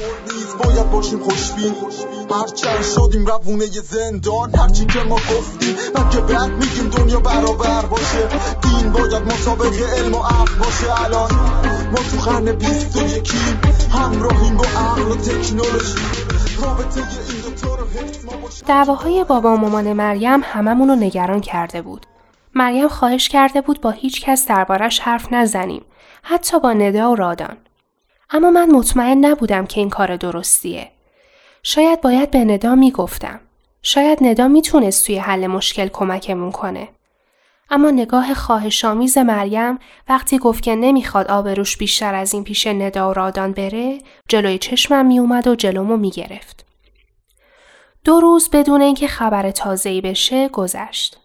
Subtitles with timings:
[0.00, 1.74] نیز باید باشیم خوشبین.
[2.30, 4.54] هرچند شدیم روونه زندان.
[4.54, 8.28] هرچی که ما گفتیم من که بعد میگیم دنیا برابر باشه.
[8.62, 11.04] دین باید مسابقه علم و عقل باشه.
[11.04, 11.30] الان
[11.90, 13.60] ما تو قرن بیست و یکیم
[13.92, 15.94] همراهیم با عقل و تکنولوژی.
[18.66, 22.06] دعواهای بابا و مامان مریم هممون رو نگران کرده بود.
[22.54, 25.84] مریم خواهش کرده بود با هیچ کس دربارش حرف نزنیم.
[26.22, 27.56] حتی با ندا و رادان.
[28.34, 30.90] اما من مطمئن نبودم که این کار درستیه.
[31.62, 33.40] شاید باید به ندا می‌گفتم.
[33.82, 36.88] شاید ندا می‌تونست توی حل مشکل کمکمون کنه.
[37.70, 43.12] اما نگاه خواهشامیز مریم وقتی گفت که نمی‌خواد آبروش بیشتر از این پیش ندا و
[43.12, 46.66] رادان بره جلوی چشمم میومد و جلومو می‌گرفت.
[48.04, 51.20] دو روز بدون اینکه خبر تازه‌ای بشه گذشت.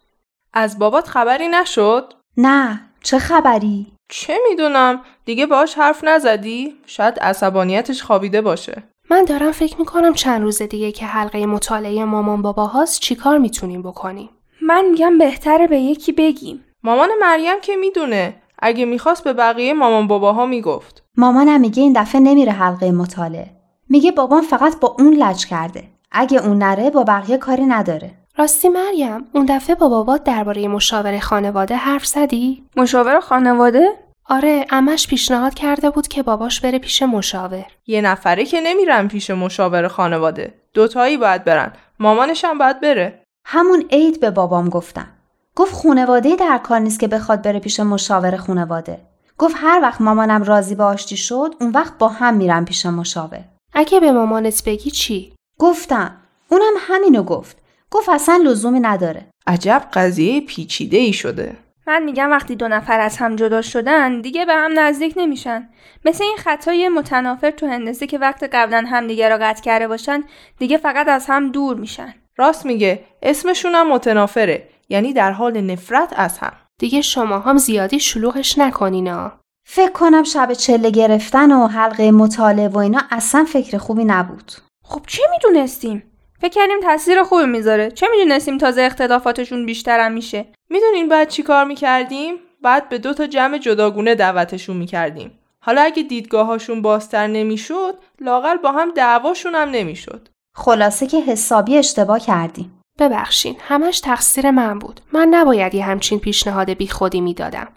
[0.52, 8.02] از بابات خبری نشد؟ نه چه خبری؟ چه می‌دونم دیگه باهاش حرف نزدی؟ شاید عصبانیتش
[8.02, 13.00] خوابیده باشه من دارم فکر می‌کنم چند روز دیگه که حلقه مطالعه مامان بابا هاست
[13.00, 14.30] چیکار می‌تونیم بکنیم.
[14.62, 16.64] من میگم بهتره به یکی بگیم.
[16.82, 22.20] مامان مریم که می‌دونه اگه می‌خواست به بقیه مامان باباها می‌گفت مامانم میگه این دفعه
[22.20, 23.50] نمیره حلقه مطالعه.
[23.88, 25.84] میگه بابام فقط با اون لج کرده.
[26.12, 28.10] اگه اون نره با بقیه کاری نداره.
[28.40, 33.88] راستی مریم اون دفعه با بابات درباره مشاور خانواده حرف زدی؟ مشاور خانواده؟
[34.24, 37.66] آره امش پیشنهاد کرده بود که باباش بره پیش مشاور.
[37.86, 43.84] یه نفره که نمیرن پیش مشاور خانواده دوتایی باید برن مامانش هم باید بره همون
[43.90, 45.08] عید به بابام گفتم.
[45.56, 49.00] گفت خونواده در کار نیست که بخواد بره پیش مشاور خونواده.
[49.38, 53.44] گفت هر وقت مامانم راضی به آشتی شد اون وقت با هم میرن پیش مشاور.
[53.72, 56.16] اگه به مامانت بگی چی؟ گفتم.
[56.48, 57.60] اونم همینو گفت.
[57.90, 59.26] گفت اصلا لزومی نداره.
[59.46, 61.56] عجب قضیه پیچیده ای شده
[61.86, 65.68] من میگم وقتی دو نفر از هم جدا شدن دیگه به هم نزدیک نمیشن.
[66.04, 70.24] مثل این خطای متنافر تو هندسه که وقت قبلا همدیگه را قطع کرده باشن
[70.58, 72.14] دیگه فقط از هم دور میشن.
[72.36, 78.00] راست میگه اسمشون هم متنافره یعنی در حال نفرت از هم دیگه شما هم زیادی
[78.00, 79.32] شلوغش نکنینا.
[79.68, 84.52] فکر کنم شب چله گرفتن و حلقه مطالعه و اینا اصلا فکر خوبی نبود.
[84.84, 86.02] خب چه می‌دونستیم؟
[86.40, 87.90] فکر کردیم تاثیر خوبی می‌ذاره.
[87.90, 93.26] چه می‌دونستیم تازه اختلافاتشون بیشترم میشه؟ می‌دونین بعد چی کار می‌کردیم؟ بعد به دو تا
[93.26, 100.28] جمع جداگونه دعوتشون می‌کردیم حالا اگه دیدگاهاشون بازتر نمی‌شد لاقل با هم دعواشون هم نمی‌شد
[100.54, 102.80] خلاصه که حسابی اشتباه کردیم.
[102.98, 105.00] ببخشین همش تقصیر من بود.
[105.12, 107.68] من نباید یه همچین پیشنهاد بی خودی می‌دادم.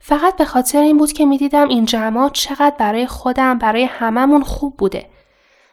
[0.00, 4.76] فقط به خاطر این بود که می‌دیدم این جمعات چقدر برای خودم برای هممون خوب
[4.76, 5.06] بوده.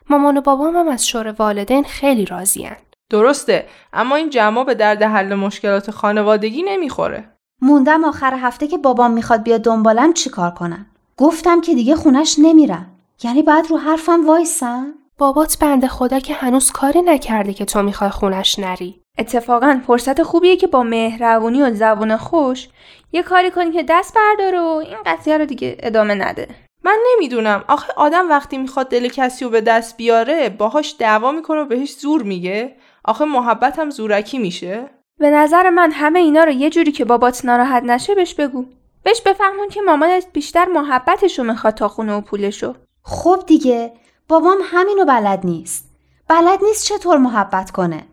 [0.09, 2.71] مامان و بابام هم از شور والدین خیلی راضین.
[3.09, 7.29] درسته اما این جمع به درد حل مشکلات خانوادگی نمی‌خوره
[7.61, 10.85] موندم آخر هفته که بابام می‌خواد بیاد دنبالم چیکار کنم.
[11.17, 12.91] گفتم که دیگه خونش نمیرم.
[13.23, 18.09] یعنی بعد رو حرفم وایسم؟ بابات بنده خدا که هنوز کاری نکرده که تو می‌خوای
[18.09, 19.01] خونش نری.
[19.17, 22.67] اتفاقا فرصت خوبیه که با مهربونی و زبون خوش
[23.11, 26.47] یه کاری کنی که دست برداره و این قضیه رو دیگه ادامه نده.
[26.83, 31.61] من نمی‌دونم آخه آدم وقتی می‌خواد دل کسی رو به دست بیاره باهاش دعوا می‌کنه
[31.61, 32.75] و بهش زور میگه
[33.05, 37.45] آخه محبت هم زورکی میشه به نظر من همه اینا رو یه جوری که بابات
[37.45, 38.65] ناراحت نشه بهش بگو.
[39.03, 42.75] بهش بفهمون که مامانت بیشتر محبتشو می‌خواد تا خونه و پولشو.
[43.03, 43.93] خب دیگه
[44.27, 45.89] بابام همینو بلد نیست.
[46.27, 48.03] بلد نیست چطور محبت کنه.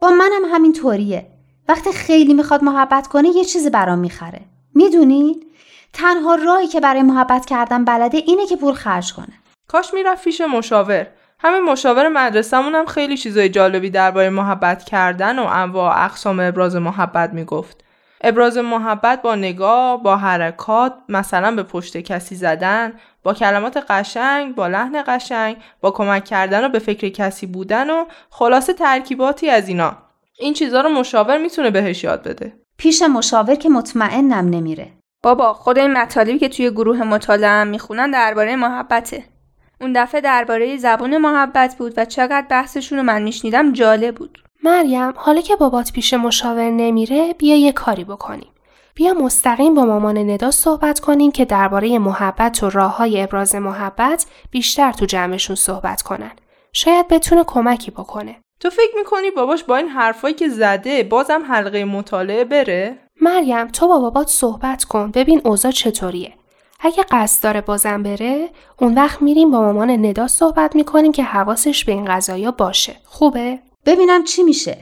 [0.00, 1.26] با منم همین طوریه.
[1.68, 4.40] وقتی خیلی می‌خواد محبت کنه یه چیزی برام می‌خره.
[4.74, 5.46] می‌دونید؟
[5.96, 9.32] تنها راهی که برای محبت کردن بلده اینه که پول خرج کنه.
[9.68, 11.06] کاش می‌رفت پیش مشاور
[11.38, 17.32] همین مشاور مدرسه‌مون هم خیلی چیزای جالبی درباره محبت کردن و انواع اقسام ابراز محبت
[17.32, 17.84] می‌گفت
[18.20, 22.92] ابراز محبت با نگاه، با حرکات، مثلا به پشت کسی زدن،
[23.22, 28.04] با کلمات قشنگ، با لحن قشنگ، با کمک کردن و به فکر کسی بودن و
[28.30, 29.96] خلاصه ترکیباتی از اینا.
[30.38, 32.52] این چیزها رو مشاور می‌تونه بهش یاد بده.
[32.78, 34.92] پیش مشاور که مطمئنم نمیره.
[35.26, 39.24] بابا خود این مطالبی که توی گروه مطالعه می‌خونن درباره محبته.
[39.80, 44.42] اون دفعه درباره زبون محبت بود و چقدر بحثشون رو من میشنیدم جالب بود.
[44.64, 48.48] مریم حالا که بابات پیش مشاور نمیره بیا یه کاری بکنیم.
[48.94, 54.26] بیا مستقیم با مامان ندا صحبت کنیم که درباره محبت و راه های ابراز محبت
[54.50, 56.32] بیشتر تو جمعشون صحبت کنن.
[56.72, 58.36] شاید بتونه کمکی بکنه.
[58.60, 63.88] تو فکر می‌کنی باباش با این حرفایی که زده بازم حلقه مطالعه بره؟ مریم تو
[63.88, 66.32] با بابات صحبت کن ببین اوضاع چطوریه.
[66.80, 68.50] اگه قصد داره بازم بره
[68.80, 72.96] اون وقت میریم با مامان ندا صحبت می‌کنیم که حواسش به این قضايا باشه.
[73.04, 74.78] خوبه؟ ببینم چی میشه.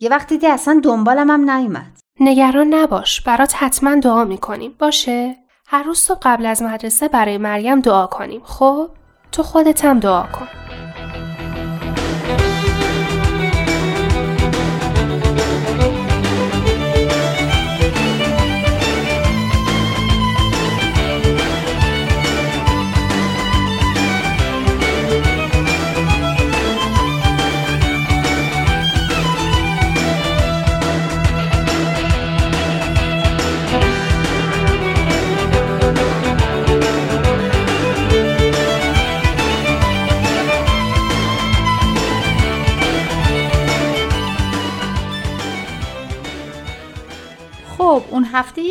[0.00, 1.98] یه وقت دیدی اصلا دنبالم هم نیومد.
[2.20, 5.36] نگران نباش برات حتما دعا می‌کنیم باشه؟
[5.66, 8.90] هر روز صبح قبل از مدرسه برای مریم دعا کنیم خب؟
[9.32, 10.67] تو خودت هم دعا کن.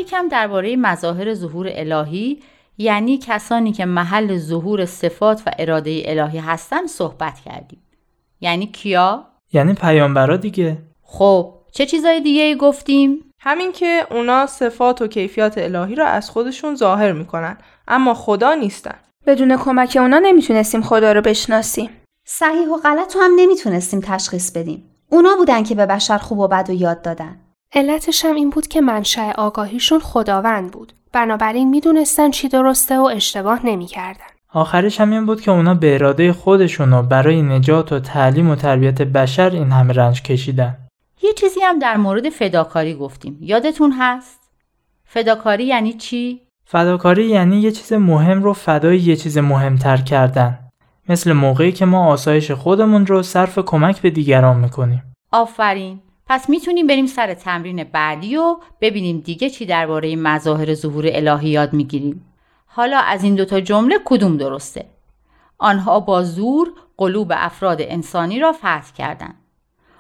[0.07, 2.39] یکم درباره مظاهر ظهور الهی
[2.77, 7.81] یعنی کسانی که محل ظهور صفات و اراده الهی هستن صحبت کردیم
[8.42, 15.01] یعنی کیا؟ یعنی پیامبرا دیگه خب چه چیزای دیگه ای گفتیم؟ همین که اونا صفات
[15.01, 17.57] و کیفیات الهی را از خودشون ظاهر می‌کنن
[17.88, 18.95] اما خدا نیستن.
[19.25, 21.89] بدون کمک اونا نمی‌تونستیم خدا رو بشناسیم.
[22.25, 24.83] صحیح و غلط رو هم نمی‌تونستیم تشخیص بدیم.
[25.10, 27.39] اونا بودن که به بشر خوب و بد و یاد دادن.
[27.73, 30.93] علتش هم این بود که منشأ آگاهیشون خداوند بود.
[31.13, 34.25] بنابراین می‌دونستن چی درسته و اشتباه نمی‌کردن.
[34.53, 39.01] آخرش هم این بود که اونا به اراده خودشونو برای نجات و تعلیم و تربیت
[39.01, 40.77] بشر این همه رنج کشیدن.
[41.23, 43.37] یه چیزی هم در مورد فداکاری گفتیم.
[43.41, 44.39] یادتون هست؟
[45.05, 50.59] فداکاری یعنی چی؟ فداکاری یعنی یه چیز مهم رو فدای یه چیز مهمتر کردن.
[51.09, 55.03] مثل موقعی که ما آسایش خودمون رو صرف کمک به دیگران می‌کنیم.
[55.31, 55.99] آفرین.
[56.29, 61.74] پس می‌تونیم بریم سر تمرین بعدی و ببینیم دیگه چی درباره مظاهر ظهور الهی یاد
[61.74, 62.33] می‌گیریم.
[62.65, 64.85] حالا از این دوتا جمله کدوم درسته؟
[65.57, 69.35] آنها با زور قلوب افراد انسانی را فتح کردند.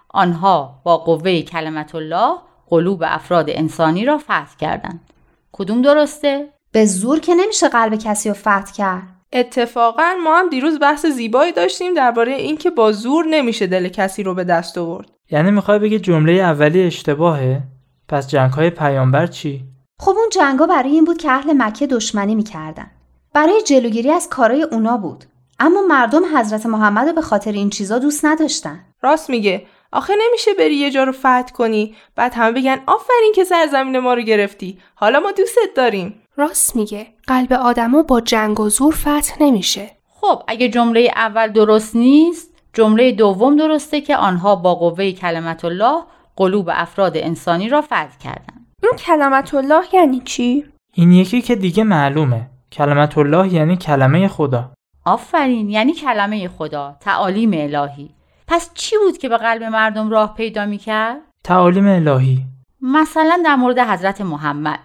[0.09, 2.35] آنها با قوه کلمت الله
[2.67, 5.09] قلوب افراد انسانی را فتح کردند.
[5.51, 9.07] کدوم درسته؟ به زور که نمیشه قلب کسی رو فتح کرد.
[9.33, 14.33] اتفاقا ما هم دیروز بحث زیبایی داشتیم درباره اینکه با زور نمیشه دل کسی رو
[14.33, 15.16] به دست آورد.
[15.31, 17.63] یعنی می‌خوای بگی جمله اولی اشتباهه؟
[18.07, 19.63] پس جنگ های پیامبر چی؟
[19.99, 22.91] خب اون جنگا برای این بود که اهل مکه دشمنی می‌کردن.
[23.33, 25.25] برای جلوگیری از کارای اونا بود.
[25.59, 28.79] اما مردم حضرت محمد رو به خاطر این چیزا دوست نداشتن.
[29.01, 29.65] راست میگه.
[29.91, 34.13] آخه نمیشه بری یه جا رو فتح کنی بعد همه بگن آفرین که سرزمین ما
[34.13, 39.35] رو گرفتی حالا ما دوستت داریم راست میگه قلب آدما با جنگ و زور فتح
[39.41, 39.91] نمیشه
[40.21, 46.03] خب اگه جمله اول درست نیست جمله دوم درسته که آنها با قوه کلمت الله
[46.35, 48.67] قلوب افراد انسانی را فتح کردند.
[48.83, 52.49] اون کلمت الله یعنی چی؟ این یکی که دیگه معلومه.
[52.71, 54.71] کلمت الله یعنی کلمه خدا.
[55.05, 58.09] آفرین یعنی کلمه خدا تعالیم الهی.
[58.47, 62.43] پس چی بود که به قلب مردم راه پیدا می‌کرد؟ تعالیم الهی.
[62.81, 64.79] مثلا در مورد حضرت محمد.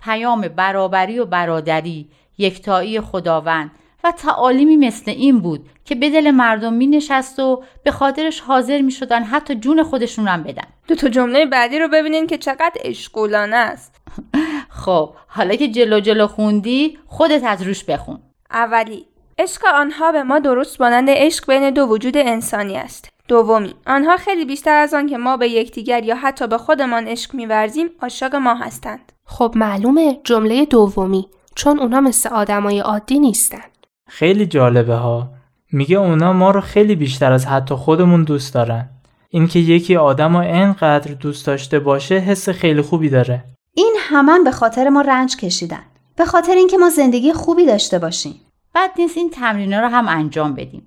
[0.00, 3.70] پیام برابری و برادری یکتایی خداوند
[4.06, 8.80] و تعالیمی مثل این بود که به دل مردم می نشست و به خاطرش حاضر
[8.80, 10.66] می شدن حتی جون خودشون هم بدن.
[10.88, 13.96] دو تا جمله بعدی رو ببینین که چقدر اشکولانه است.
[14.84, 18.18] خب حالا که جلو جلو خوندی خودت از روش بخون.
[18.50, 19.06] اولی
[19.38, 23.08] عشق آنها به ما درست مانند عشق بین دو وجود انسانی است.
[23.28, 27.34] دومی آنها خیلی بیشتر از آن که ما به یکدیگر یا حتی به خودمان عشق
[27.34, 29.12] میورزیم عاشق ما هستند.
[29.24, 33.62] خب معلومه جمله دومی چون اونا مثل آدمای عادی نیستن.
[34.08, 35.30] خیلی جالبه ها.
[35.72, 38.88] میگه اونا ما رو خیلی بیشتر از حتی خودمون دوست دارن.
[39.28, 43.44] اینکه یکی آدم رو انقدر دوست داشته باشه حس خیلی خوبی داره.
[43.74, 45.82] این همان به خاطر ما رنج کشیدن.
[46.16, 48.34] به خاطر اینکه ما زندگی خوبی داشته باشیم.
[48.74, 50.82] بد نیست این تمرینا رو هم انجام بدیم.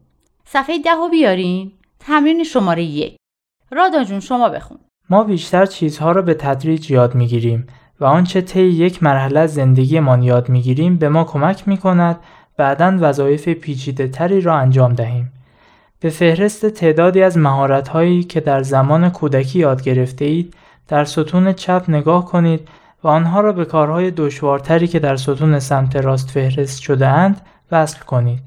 [0.46, 1.72] صفحه ده رو بیارین.
[2.00, 3.16] تمرین شماره یک.
[3.72, 4.78] رادا جون شما بخون.
[5.10, 7.68] ما بیشتر چیزها رو به تدریج یاد می‌گیریم
[8.00, 12.20] و آنچه طی یک مرحله از زندگیمان یاد می‌گیریم به ما کمک می‌کند
[12.60, 15.32] بعدا وظایف پیچیده تری را انجام دهیم.
[16.00, 20.54] به فهرست تعدادی از مهارت‌هایی که در زمان کودکی یاد گرفته اید
[20.88, 22.68] در ستون چپ نگاه کنید
[23.04, 28.00] و آنها را به کارهای دشوارتری که در ستون سمت راست فهرست شده اند وصل
[28.00, 28.40] کنید.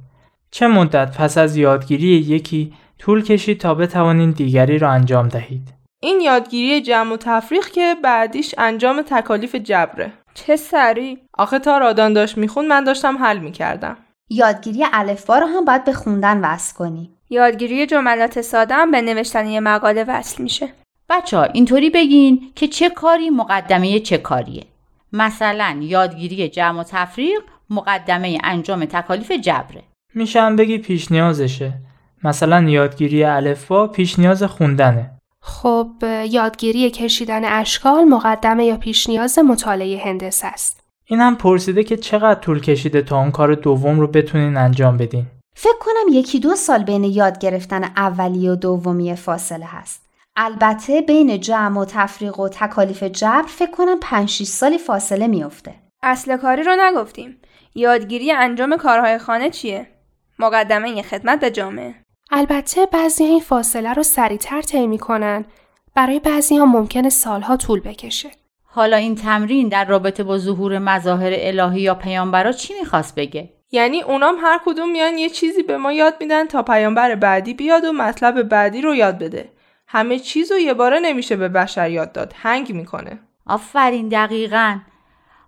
[0.51, 6.21] چه مدت پس از یادگیری یکی طول کشید تا بتوانید دیگری را انجام دهید؟ این
[6.21, 12.39] یادگیری جمع و تفریق که بعدیش انجام تکالیف جبره چه سری؟ آخه تا رادان داشت
[12.39, 13.97] میخون من داشتم حل می‌کردم.
[14.31, 17.11] یادگیری الفبا رو هم باید به خوندن وصل کنی.
[17.31, 20.69] یادگیری جملات ساده هم به نوشتن یه مقاله وصل میشه.
[21.09, 24.65] بچه ها اینطوری بگین که چه کاری مقدمه چه کاریه.
[25.13, 29.83] مثلا یادگیری جمع و تفریق مقدمه انجام تکالیف جبره.
[30.15, 31.73] میشه هم بگی پیش نیازشه.
[32.25, 35.11] مثلا یادگیری الفبا پیش نیاز خوندنه.
[35.45, 35.91] خب
[36.29, 40.81] یادگیری کشیدن اشکال مقدمه یا پیش نیاز مطالعه هندسه است.
[41.05, 45.27] این هم پرسیده که چقدر طول کشیده تا اون کار دوم رو بتونین انجام بدین؟
[45.57, 50.07] فکر کنم یکی دو سال بین یاد گرفتن اولیه و دومی فاصله هست.
[50.37, 55.75] البته بین جمع و تفریق و تکالیف جبر فکر کنم 5 6 سالی فاصله میافته.
[56.03, 57.37] اصل کاری رو نگفتیم.
[57.75, 59.87] یادگیری انجام کارهای خانه چیه؟
[60.39, 61.95] مقدمه یه خدمت به جامعه.
[62.35, 65.45] البته بعضی این فاصله رو سریعتر طی می‌کنن.
[65.95, 68.31] برای بعضی ها ممکنه سالها طول بکشه.
[68.65, 74.03] حالا این تمرین در رابطه با ظهور مظاهر الهی یا پیامبرا چی می‌خواست بگه؟ یعنی
[74.03, 77.93] اونام هر کدوم میان یه چیزی به ما یاد میدن تا پیامبر بعدی بیاد و
[77.93, 79.49] مطلب بعدی رو یاد بده.
[79.87, 82.35] همه چیز رو یه باره نمیشه به بشر یاد داد.
[82.37, 83.19] هنگ می‌کنه.
[83.47, 84.79] آفرین دقیقا.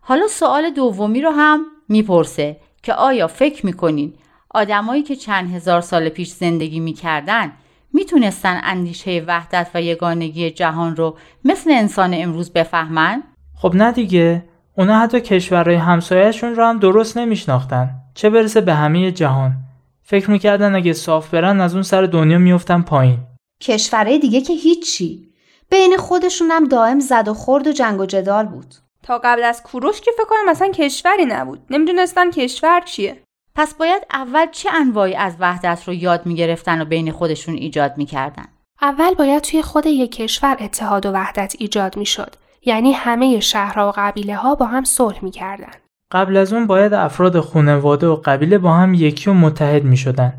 [0.00, 4.14] حالا سوال دومی رو هم می‌پرسه که آیا فکر می‌کنین
[4.54, 7.52] آدمایی که چند هزار سال پیش زندگی می‌کردن
[7.92, 13.22] می‌تونستن اندیشه وحدت و یگانگی جهان رو مثل انسان امروز بفهمن؟
[13.56, 14.44] خب نه دیگه
[14.76, 19.52] اونا حتی کشورهای همسایهشون رو هم درست نمیشناختن چه برسه به همه جهان
[20.02, 23.18] فکر می‌کردن اگه صاف برن از اون سر دنیا میفتن پایین
[23.62, 25.28] کشورهای دیگه که هیچی.
[25.70, 28.74] بین خودشون هم دائم زد و خورد و جنگ و جدال بود.
[29.02, 33.22] تا قبل از کوروش که فکر کنم مثلا کشوری نبود نمی‌دونستن کشور چیه
[33.56, 38.44] پس باید اول چه انواعی از وحدت رو یاد می‌گرفتن و بین خودشون ایجاد می‌کردن؟
[38.82, 43.92] اول باید توی خود یک کشور اتحاد و وحدت ایجاد می‌شد یعنی همه شهرها و
[43.96, 45.72] قبیله ها با هم صلح می‌کردن
[46.12, 50.32] قبل از اون باید افراد خانواده و قبیله با هم یکی و متحد می شدن.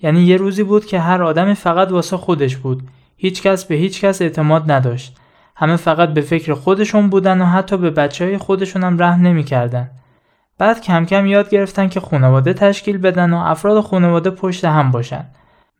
[0.00, 2.82] یعنی یه روزی بود که هر آدمی فقط واسه خودش بود.
[3.16, 5.16] هیچ کس به هیچ کس اعتماد نداشت.
[5.56, 9.90] همه فقط به فکر خودشون بودن و حتی به بچه های خودشون هم رحم نمی‌کردن.
[10.60, 15.24] بعد کم کم یاد گرفتن که خانواده تشکیل بدن و افراد خانواده پشت هم باشن.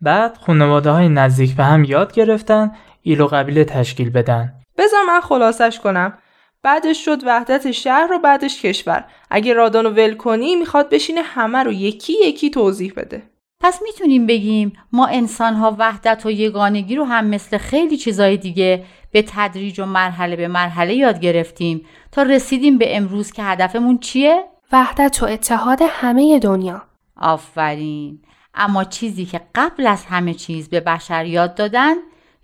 [0.01, 2.73] بعد خانواده های نزدیک به هم یاد گرفتن
[3.03, 4.53] ایل و قبیله تشکیل بدن.
[4.79, 6.19] بذار من خلاصش کنم
[6.63, 11.63] بعدش شد وحدت شهر و بعدش کشور اگه رادان رو ول کنی می‌خواد بشینه همه
[11.63, 13.23] رو یکی یکی توضیح بده
[13.61, 18.85] پس می‌تونیم بگیم ما انسان ها وحدت و یگانگی رو هم مثل خیلی چیزای دیگه
[19.13, 24.50] به تدریج و مرحله به مرحله یاد گرفتیم تا رسیدیم به امروز که هدفمون چیه؟
[24.73, 26.83] وحدت و اتحاد همه دنیا
[27.17, 28.23] آفرین
[28.55, 31.95] اما چیزی که قبل از همه چیز به بشر یاد دادن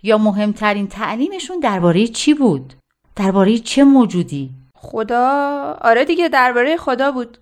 [0.03, 2.73] یا مهمترین تعلیمشون درباره چی بود؟
[3.17, 7.39] درباره چه موجودی؟ خدا آره دیگه درباره خدا بود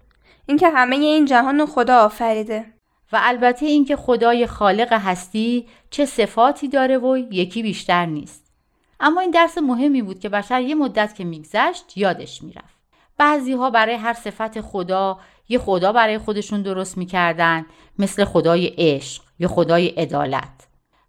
[0.47, 2.65] اینکه همه این جهان رو خدا آفریده
[3.13, 8.53] و البته اینکه خدای خالق هستی چه صفاتی داره و یکی بیشتر نیست.
[9.01, 12.74] اما این درس مهمی بود که بشر یه مدت که میگذشت یادش می‌رفت.
[13.19, 15.19] بعضی ها برای هر صفت خدا
[15.49, 17.67] یه خدا برای خودشون درست می‌کردن
[17.99, 20.69] مثل خدای عشق یا خدای عدالت.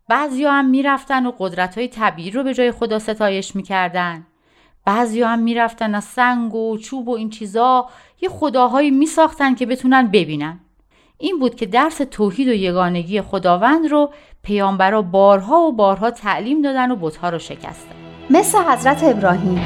[0.09, 4.27] بعضی هم می‌رفتن و قدرت های طبیعی رو به جای خدا ستایش می‌کردن.
[4.85, 7.89] بعضی هم می‌رفتن از سنگ و چوب و این چیزا
[8.21, 10.59] یه خداهایی میساختن که بتونن ببینن.
[11.17, 16.91] این بود که درس توحید و یگانگی خداوند رو پیامبرا بارها و بارها تعلیم دادن
[16.91, 17.95] و بتها رو شکستن.
[18.29, 19.65] مثل حضرت ابراهیم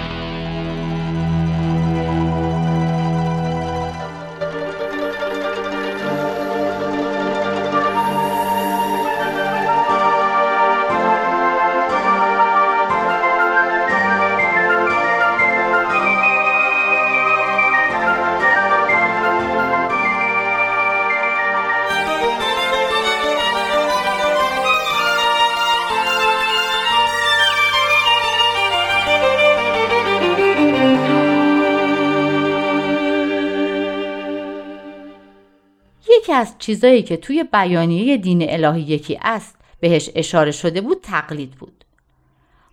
[36.39, 41.85] از چیزایی که توی بیانیه دین الهی یکی است بهش اشاره شده بود تقلید بود.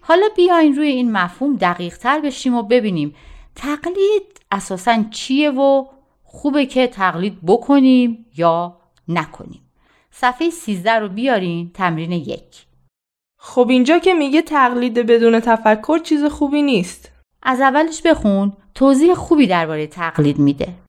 [0.01, 3.15] حالا بیاین روی این مفهوم دقیق تر بشیم و ببینیم
[3.55, 5.87] تقلید اساسا چیه و
[6.25, 8.77] خوبه که تقلید بکنیم یا
[9.09, 9.61] نکنیم.
[10.11, 12.67] صفحه 13 رو بیارین تمرین یک.
[13.39, 19.47] خب اینجا که میگه تقلید بدون تفکر چیز خوبی نیست از اولش بخون توضیح خوبی
[19.47, 20.86] درباره تقلید میده.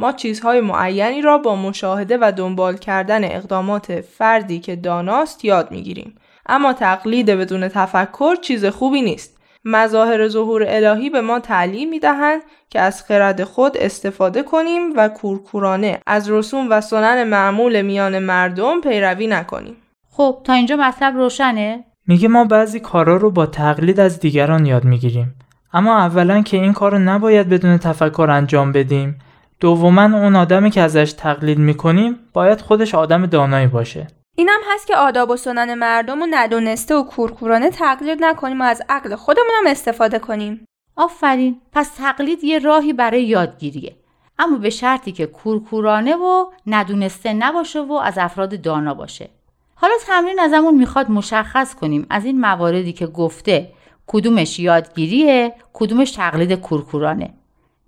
[0.00, 6.14] ما چیزهای معینی را با مشاهده و دنبال کردن اقدامات فردی که داناست یاد می‌گیریم.
[6.46, 9.38] اما تقلید بدون تفکر چیز خوبی نیست.
[9.64, 16.00] مظاهر ظهور الهی به ما تعلیم می‌دهند که از خرد خود استفاده کنیم و کورکورانه
[16.06, 19.76] از رسوم و سنن معمول میان مردم پیروی نکنیم.
[20.10, 24.84] خب تا اینجا مطلب روشنه؟ میگه ما بعضی کارا رو با تقلید از دیگران یاد
[24.84, 25.34] می‌گیریم.
[25.72, 29.18] اما اولا که این کار رو نباید بدون تفکر انجام بدیم
[29.60, 34.06] دوما اون آدمی که ازش تقلید می‌کنیم باید خودش آدم دانایی باشه.
[34.36, 38.82] اینم هست که آداب و سنن مردم رو ندونسته و کورکورانه تقلید نکنیم و از
[38.88, 40.64] عقل خودمون هم استفاده کنیم.
[40.96, 41.60] آفرین.
[41.72, 43.96] پس تقلید یه راهی برای یادگیریه.
[44.38, 49.30] اما به شرطی که کورکورانه و ندونسته نباشه و از افراد دانا باشه.
[49.74, 53.72] حالا تمرین ازمون می‌خواد مشخص کنیم از این مواردی که گفته
[54.06, 57.34] کدومش یادگیریه کدومش تقلید کورکورانه.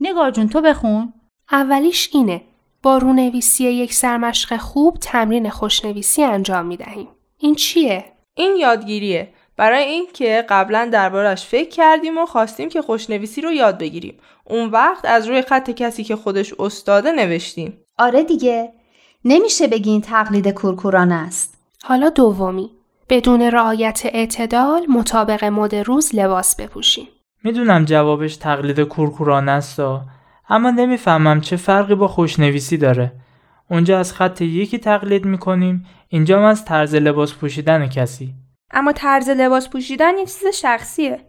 [0.01, 1.13] نگار جون تو بخون.
[1.53, 2.41] اولیش اینه
[2.83, 7.09] با رونویسی یک سرمشق خوب تمرین خوشنویسی انجام می دهیم.
[7.39, 8.05] این چیه؟
[8.35, 9.33] این یادگیریه.
[9.57, 14.19] برای اینکه قبلا دربارش فکر کردیم و خواستیم که خوشنویسی رو یاد بگیریم.
[14.45, 17.79] اون وقت از روی خط کسی که خودش استاده نوشتیم.
[17.99, 18.73] آره دیگه.
[19.25, 21.59] نمیشه بگی این تقلید کورکورانه است.
[21.85, 22.71] حالا دومی.
[23.09, 27.09] بدون رعایت اعتدال مطابق مد روز لباس بپوشیم.
[27.45, 29.81] می‌دونم جوابش تقلید کورکورانه است
[30.49, 33.13] اما نمی‌فهمم چه فرقی با خوشنویسی داره.
[33.71, 38.35] اونجا از خط یکی تقلید می‌کنیم اینجا از طرز لباس پوشیدن کسی.
[38.71, 41.21] اما طرز لباس پوشیدن یه چیز شخصیه.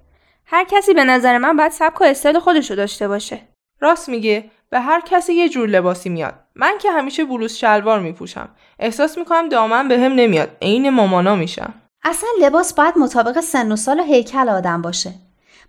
[0.46, 3.40] هر کسی به نظر من باید سبک و استایل خودش رو داشته باشه.
[3.82, 6.34] راست میگه به هر کسی یه جور لباسی میاد.
[6.56, 8.50] من که همیشه بلوز شلوار میپوشم.
[8.80, 10.58] احساس می‌کنم دامن به هم نمیاد.
[10.62, 11.74] عین مامانا میشم.
[12.04, 15.14] اصلا لباس باید مطابق سن و سال و هیکل آدم باشه.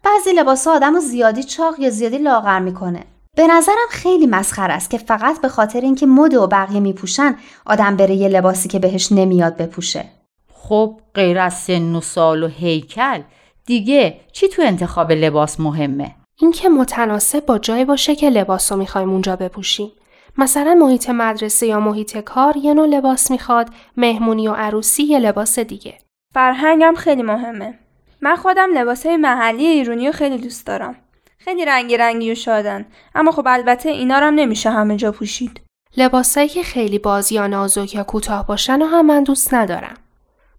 [0.02, 3.04] بعضی لباس آدم رو زیادی چاق یا زیادی لاغر می‌کنه.
[3.36, 7.36] به نظرم خیلی مسخر است که فقط به خاطر اینکه مد و بقیه میپوشن
[7.66, 10.04] آدم بره یه لباسی که بهش نمیاد بپوشه.
[10.54, 13.20] خب غیر از سن و سال و هیکل
[13.66, 19.10] دیگه چی تو انتخاب لباس مهمه؟ اینکه متناسب با جای باشه که لباس رو می‌خوایم
[19.10, 19.92] اونجا بپوشیم.
[20.38, 25.58] مثلا محیط مدرسه یا محیط کار یه نوع لباس می‌خواد مهمونی و عروسی یه لباس
[25.58, 25.98] دیگه.
[26.34, 27.78] فرهنگم خیلی مهمه.
[28.20, 30.96] من خودم لباسهای محلی ایرونی رو خیلی دوست دارم.
[31.44, 35.60] خیلی رنگی رنگی و شادن اما خب البته اینا رو هم نمیشه همه جا پوشید
[35.96, 39.94] لباسایی که خیلی باز یا نازک یا کوتاه باشن و هم من دوست ندارم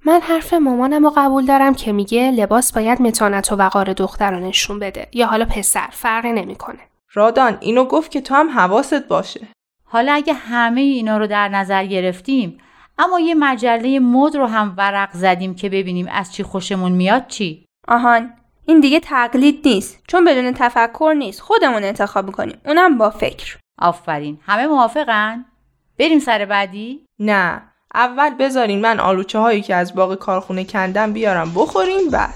[0.06, 4.40] من حرف مامانم رو قبول دارم که میگه لباس باید متانت و وقار دختر رو
[4.40, 6.80] نشون بده یا حالا پسر فرقی نمی‌کنه.
[7.14, 9.48] رادان اینو گفت که تو هم حواست باشه.
[9.84, 12.58] حالا اگه همه اینا رو در نظر گرفتیم
[12.98, 17.66] اما یه مجله مد رو هم ورق زدیم که ببینیم از چی خوشمون میاد چی؟
[17.88, 18.34] آهان
[18.68, 21.42] این دیگه تقلید نیست چون بدون تفکر نیست.
[21.42, 22.58] خودمون انتخاب می‌کنیم.
[22.66, 23.58] اونم با فکر.
[23.80, 24.40] آفرین.
[24.46, 25.46] همه موافقن؟
[26.00, 27.62] بریم سر بعدی؟ نه.
[27.96, 32.36] اول بذارین من آلوچه هایی که از باغ کارخونه کندم بیارم بخوریم بعد.